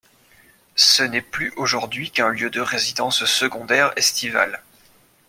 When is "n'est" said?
1.03-1.21